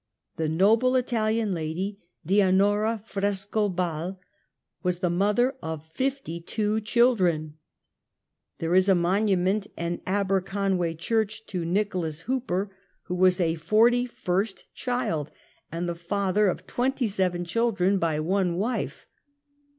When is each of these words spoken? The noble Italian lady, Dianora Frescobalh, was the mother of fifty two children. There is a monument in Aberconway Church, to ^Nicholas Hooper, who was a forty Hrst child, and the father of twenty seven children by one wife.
The 0.37 0.49
noble 0.49 0.95
Italian 0.95 1.53
lady, 1.53 1.99
Dianora 2.25 3.03
Frescobalh, 3.05 4.17
was 4.81 4.97
the 4.97 5.11
mother 5.11 5.55
of 5.61 5.85
fifty 5.93 6.39
two 6.41 6.81
children. 6.81 7.59
There 8.57 8.73
is 8.73 8.89
a 8.89 8.95
monument 8.95 9.67
in 9.77 9.99
Aberconway 10.07 10.97
Church, 10.97 11.45
to 11.45 11.61
^Nicholas 11.65 12.21
Hooper, 12.23 12.75
who 13.03 13.13
was 13.13 13.39
a 13.39 13.53
forty 13.53 14.07
Hrst 14.07 14.63
child, 14.73 15.29
and 15.71 15.87
the 15.87 15.93
father 15.93 16.47
of 16.47 16.65
twenty 16.65 17.05
seven 17.05 17.45
children 17.45 17.99
by 17.99 18.19
one 18.19 18.55
wife. 18.55 19.05